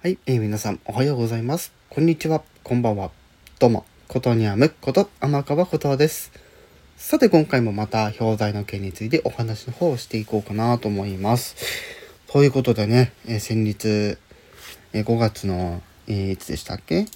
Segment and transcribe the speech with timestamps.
[0.00, 1.72] はい、えー、皆さんおはようございます。
[1.90, 3.10] こんにちは、こんばんは。
[3.58, 6.30] どうも、ことにゃむこと天川ことです。
[6.96, 11.56] さて今回もまた表題の件についてお話の方をしていこうかなと思います。
[12.28, 13.88] ということでね、えー、先日、
[14.92, 17.06] えー、5月の、えー、いつでしたっけ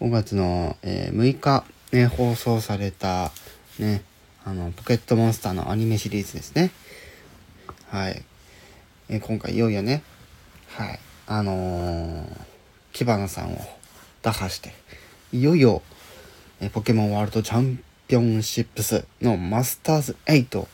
[0.00, 3.32] ?5 月の、え、6日、ね、放送された、
[3.80, 4.04] ね、
[4.44, 6.70] あの、ポケットモンスターのアニメシリーズですね。
[7.88, 8.22] はい。
[9.08, 10.04] え、今回いよいよね、
[10.68, 11.00] はい。
[11.28, 12.26] あのー、
[12.92, 13.58] キバナさんを
[14.22, 14.72] 打破して、
[15.32, 15.82] いよいよ、
[16.60, 20.68] えポケモンワールドチャンピオンシップスのマスターズ8、こ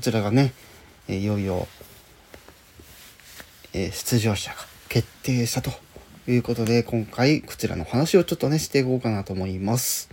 [0.00, 0.52] ちらがね、
[1.08, 1.66] えいよいよ、
[3.72, 5.72] え出場者が決定したと
[6.28, 10.08] いうことで、今回こちらの話をちょっとね、していこうかなと思います。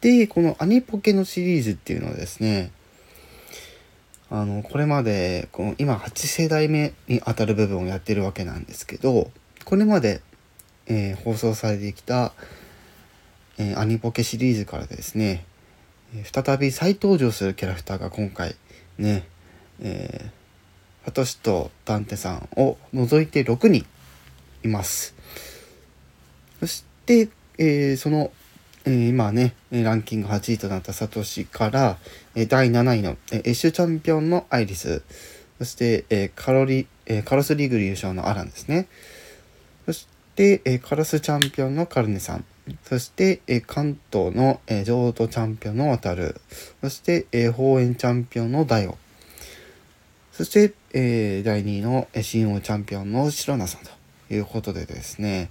[0.00, 2.70] で、このアニポケのシリーズっていうのはですね、
[4.30, 9.30] あの、これまで、この今8世代目にあたる部分をやってるわけなんですけど、
[9.64, 10.20] これまで、
[10.86, 12.32] えー、放送されてきた、
[13.56, 15.44] えー、アニポケシリーズからですね、
[16.24, 18.54] 再び再登場するキャラクターが今回
[18.98, 19.26] ね、
[19.80, 23.86] えー、サトシとダンテさんを除いて6人
[24.62, 25.14] います。
[26.60, 28.30] そして、えー、その
[28.88, 31.98] え、今ね、ランキング8位となったサトシから、
[32.34, 35.02] え第7位の、えエッシュチャンピオンのアイリス、
[35.58, 38.88] そして、えカロリ、えカロスリーグル優勝のアランですね。
[39.84, 42.44] そして、えカラスチャンピオンのカルネさん。
[42.84, 46.40] そして、え関東の、え浄土チャンピオンの渡る。
[46.80, 48.96] そして、え方園チャンピオンの大悟。
[50.32, 53.90] そして、え、第2位のえ新王チャンピオンの白名さんと
[54.32, 55.50] いうことでですね、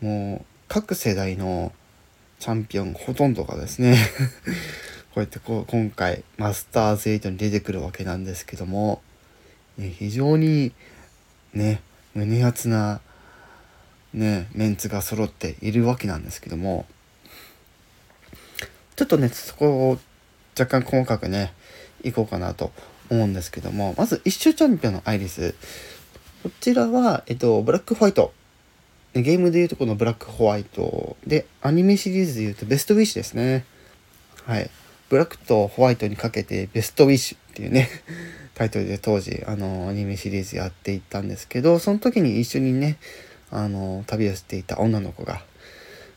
[0.00, 1.72] もう各世代の
[2.38, 3.96] チャンピオンほとんどがですね
[5.14, 9.02] こうやってこう今回マスターズ8に出てくるわけなんですけども、
[9.76, 10.72] ね、非常に
[11.52, 11.80] ね
[12.14, 13.00] 胸熱な
[14.14, 16.86] ねメンツが揃っているわけなんですけども
[18.96, 19.98] ちょっとねそこを
[20.58, 21.52] 若干細かくね
[22.02, 22.72] いこうかなと
[23.10, 25.54] 思うんですけどもまず一周チャンピオンのアイリス。
[26.42, 28.32] こちらは、えっと、ブラックホワイト。
[29.14, 33.64] ゲームでいうとこのブラックホワイトで、アニメシリーズでいうとベストウィッシュですね。
[34.44, 34.70] はい。
[35.08, 37.88] ブラックとホワイトにかけてベストウィッシュっていうね、
[38.54, 42.98] タイトルで当時、あの、アニメシリーズやっていったんですけど、その時に一緒にね、
[43.50, 45.42] あの、旅をしていた女の子が、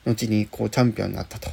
[0.05, 1.49] 後にこうチャンピオンになったと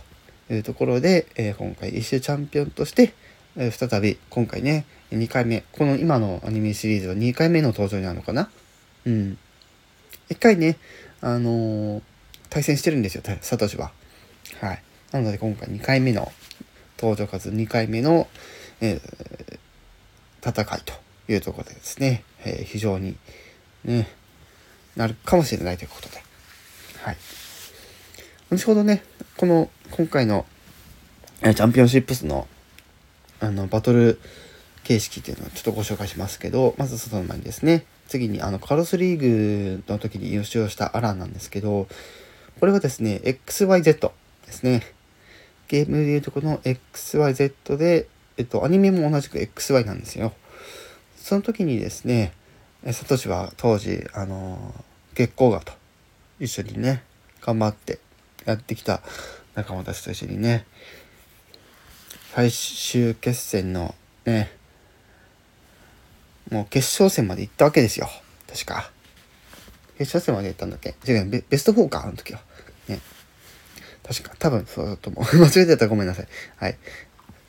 [0.50, 3.12] いうところで、えー、今回一周チャンピオンとして、
[3.56, 8.50] えー、再び今回ね、2回目、この今のアニメシリーズは2回目の登場になるのかな？
[9.04, 9.38] うん。
[10.30, 10.76] 1回ね、
[11.20, 12.02] あのー、
[12.50, 13.92] 対戦してるんですよ、サトシは。
[14.60, 14.82] はい。
[15.12, 16.30] なので今回2回目の
[16.98, 18.28] 登場数2回目の、
[18.80, 20.92] えー、戦いと
[21.32, 23.16] いうところでですね、えー、非常に
[23.84, 24.08] ね、
[24.96, 26.22] なるかもしれないということで。
[27.02, 27.16] はい。
[28.50, 29.02] 後ほどね、
[29.36, 30.46] この今回の
[31.40, 32.48] チャンピオンシップスの
[33.40, 34.20] あのバトル
[34.82, 41.86] 形式っていうのをちょっとご紹介しますけど、まずその前にですね、次にあのカロスリーグの時に優勝したアランなんですけど、
[42.58, 44.10] これはですね、XYZ
[44.46, 44.82] ですね。
[45.68, 48.08] ゲームでいうとこの XYZ で、
[48.38, 50.32] えっと、アニメも同じく XY なんですよ。
[51.16, 52.32] その時にですね、
[52.92, 54.74] サトシは当時、あの、
[55.14, 55.72] 月光河と
[56.40, 57.02] 一緒にね、
[57.42, 57.98] 頑張って
[58.46, 59.02] やってきた
[59.54, 60.64] 仲間たちと一緒にね、
[62.34, 63.94] 最終決戦の
[64.24, 64.57] ね、
[66.50, 68.08] もう決勝戦まで行ったわけですよ。
[68.50, 68.90] 確か。
[69.98, 70.94] 決勝戦まで行ったんだっけ？
[71.06, 72.40] 違うベ、ベスト4か、あの時は。
[72.88, 73.00] ね。
[74.06, 75.24] 確か、多分そうだと思う。
[75.38, 76.28] 間違えてたらごめんなさい。
[76.56, 76.78] はい。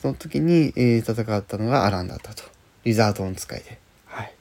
[0.01, 2.43] その時に、えー、戦ったのがアランだったと。
[2.83, 3.77] リザードン使いで。
[4.05, 4.33] はい。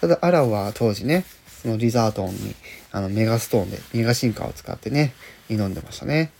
[0.00, 1.24] ただ、アランは当時ね、
[1.62, 2.54] そのリザードンに、
[2.90, 5.14] あの、メガストーンで、メガ進化を使ってね、
[5.48, 6.32] 挑んでましたね。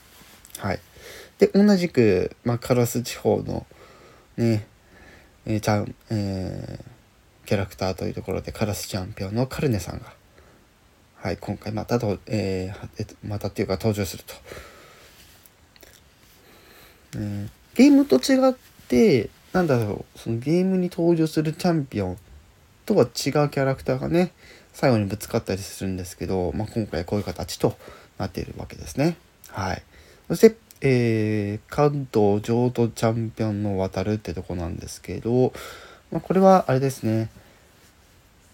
[0.58, 0.80] はい。
[1.38, 3.66] で、同じく、まあ、カラス地方の、
[4.36, 4.66] ね、
[5.46, 6.84] えー、ちゃん、えー、
[7.50, 10.12] キャラクターというところでカラスチャンピオンのカルネさんが、
[11.16, 14.34] はい、今回またと、えー、またっていうか登場すると。
[17.16, 18.54] えー、ゲームと違っ
[18.86, 22.18] て、なんだろう、そのゲームに登場するチャンピオン
[22.86, 24.30] とは違うキャラクターがね、
[24.72, 27.76] 最後にぶつかったりするんですけど、まあ、今回こういう形と
[28.16, 29.16] なっているわけですね。
[29.48, 29.82] はい。
[30.28, 35.53] そして、えー、関東浄土チャンピオンの渡るってとこなんですけど、
[36.12, 37.28] まあ、これはあれですね、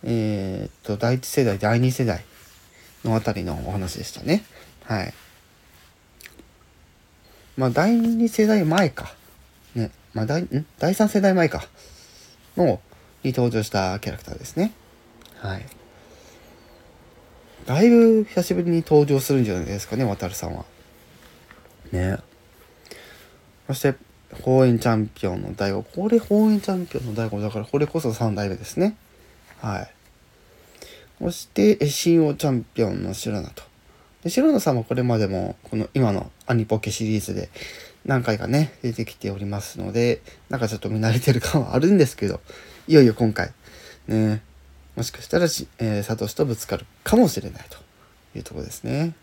[0.04, 2.24] えー、っと、第1世代、第2世代
[3.04, 4.44] のあたりのお話でしたね。
[4.84, 5.14] はい。
[7.56, 9.14] まあ、第2世代前か。
[9.74, 9.90] ね。
[10.14, 10.66] まあ、第、ん？
[10.78, 11.64] 第3世代前か。
[12.56, 12.80] の、
[13.22, 14.72] に登場したキャラクターですね。
[15.38, 15.66] はい。
[17.66, 20.64] だいぶ久しぶりに登場するんじゃないですかね渡さんは。
[21.92, 22.16] ね
[23.66, 23.94] そして
[24.42, 28.96] 公園チャンピオンの大悟これ公園チャンピオンの大悟だからこれこそ3代目ですね
[29.60, 29.90] はい。
[31.18, 33.62] そして新王チャンピオンの白菜と。
[34.22, 37.48] で白菜さんはこれまでもこの今のアニポケシリーズで
[38.04, 42.40] 何回かね出てきておりますのでなんかちょっと見慣れてる感はあるんですけど
[42.88, 43.52] いよいよ今回
[44.08, 44.42] ね
[44.96, 47.78] もしかしたらし、えー、サトシとぶつかるかもしれないと
[48.36, 49.14] いうところですね。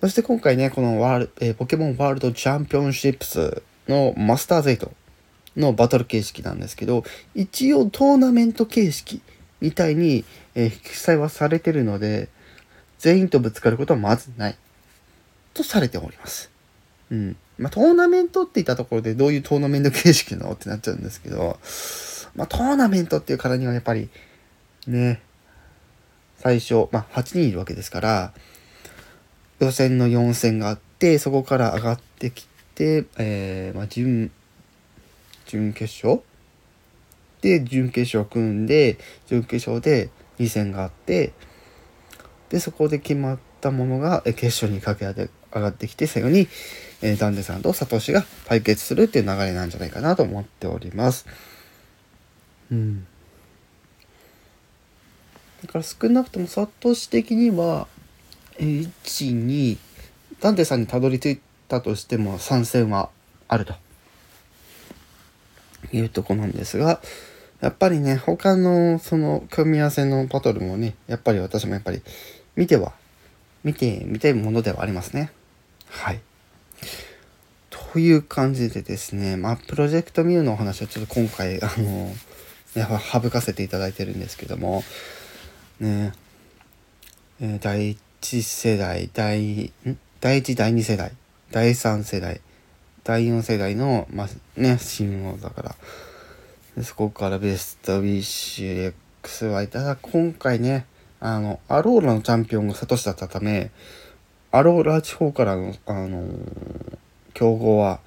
[0.00, 4.90] そして今回ね、このワール、えー、ポケモンワールドチャンピオンシップスのマスターズ8
[5.56, 7.04] のバトル形式なんですけど、
[7.34, 9.22] 一応トーナメント形式
[9.60, 10.24] みたいに、
[10.54, 12.28] えー、記載はされてるので、
[12.98, 14.56] 全員とぶつかることはまずない。
[15.54, 16.50] とされております。
[17.10, 17.36] うん。
[17.58, 21.58] まあ、トーナメントって言ったところでどういうトーナメント形式なのってなっちゃうんですけど、
[22.34, 24.10] まあ、トーナメントっていうからにはやっぱり、
[24.86, 25.22] ね、
[26.38, 28.32] 最初、まあ、8人いるわけですから、
[29.58, 34.30] 予選の4戦があって、そこから上がってきて、えー、まあ、準、
[35.46, 36.22] 準決勝？
[37.40, 41.32] で、準決勝組んで、準決勝で2戦があって、
[42.48, 46.48] で、そこで決まったものが決勝に駆け上がってきて、最後に、
[47.02, 51.26] えー、ダンデさんとサトシが対決するっていう流れなんじゃないかなと思っております。
[52.70, 53.06] うん。
[55.62, 57.88] だから少なくともサトシ的には、
[58.58, 59.78] 1、2、
[60.40, 63.10] ダンテさんにたどり着いたとしても参戦は
[63.48, 63.74] あると
[65.92, 67.00] いうとこなんですが、
[67.60, 72.02] やっぱりね、他のその組み合わせのバトルもね、やっぱり私もやっぱり
[72.54, 72.92] 見ては、
[73.64, 75.30] 見てみたいものではありますね。
[75.88, 76.20] はい。
[77.70, 82.12] という感じでですね、まあ、プロジェクトミューのお話はちょっと今回、あの、
[82.74, 84.84] ね、省かせていただいてるんですけども、
[85.80, 86.12] ね、
[87.40, 89.72] え、第1世代、第、
[90.20, 91.12] 第1、第2世代、
[91.50, 92.40] 第3世代、
[93.06, 95.76] 第4世代の、まあ、ね、新王だか
[96.76, 100.86] ら、そこからベストウィッシュ XY、ただ今回ね、
[101.20, 103.70] あの、アローラのチャンピオンがサトシだったため、
[104.50, 106.98] アローラ地方からの、あのー、
[107.32, 108.00] 競合は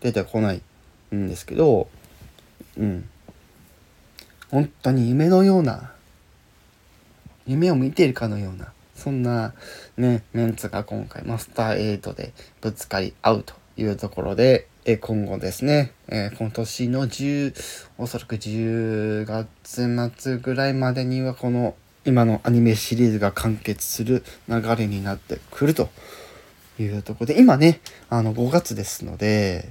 [0.00, 0.62] 出てこない
[1.14, 1.86] んですけど、
[2.78, 3.06] うん。
[4.50, 5.92] 本当に夢のような、
[7.46, 9.52] 夢を見ているかのような、そんな
[9.98, 17.54] ね、メンツが今回マスター8でぶつかり合うというところで、え今後ですね、え今年の10、
[17.98, 19.88] おそらく10月
[20.20, 25.90] 末ぐらいまでにはこの今のアニメシリーズが完結する流れになってくると
[26.80, 27.80] いうところで、今ね、
[28.10, 29.70] あの5月ですので、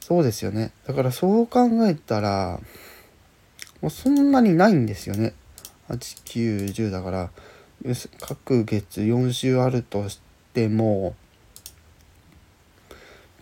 [0.00, 0.72] そうですよね。
[0.86, 2.60] だからそう考えたら、
[3.80, 5.34] もうそんなにないんですよね。
[5.88, 7.30] 8、9、10だから、
[8.20, 10.20] 各月4週あるとし
[10.52, 11.14] ても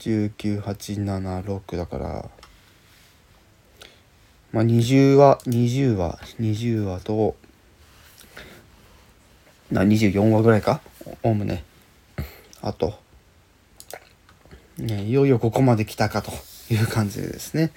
[0.09, 2.31] 19876だから。
[4.53, 7.37] まあ20話20話20話と
[9.71, 10.81] な24話ぐらいか？
[11.23, 11.65] おおむね。
[12.61, 13.01] あと。
[14.79, 16.33] ねいよいよここまで来たかと
[16.71, 17.73] いう感じですね。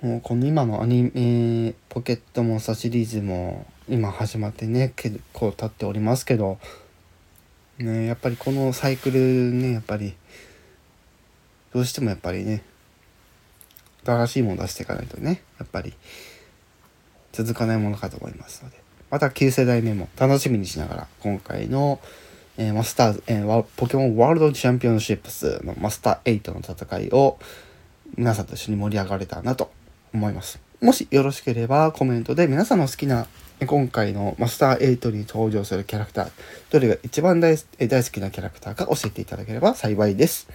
[0.00, 6.58] もうこの今のアニメポケットモンスターシリーズも今始まってね結構経っておりますけど。
[7.78, 9.18] ねやっぱりこのサイクル
[9.52, 10.14] ねやっぱり
[11.72, 12.62] どうしてもやっぱりね
[14.04, 15.94] 新しいもの出していかないとねやっぱり
[17.32, 18.76] 続かないものかと思いますので
[19.10, 22.00] また9世代目も楽しみにしながら今回の、
[22.56, 27.38] えー、マスターズ、えー、ポケモンワールドチャンピオンシップスのマスター8の戦いを
[28.16, 29.70] 皆さんと一緒に盛り上がれたらなと
[30.12, 30.71] 思います。
[30.82, 33.28] もしよろしければコメントで皆さんの好きな
[33.64, 36.30] 今回のマスター8に登場するキャラクター、
[36.70, 37.62] どれが一番大好
[38.10, 40.48] きなキャラクターか教えていただければ幸いです。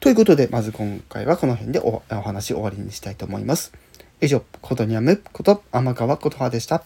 [0.00, 3.72] ということで、まず今回はこの辺でおお話終わりにしたいと思います。
[4.20, 6.82] 以上、ことにゃむこと天川ことはでした。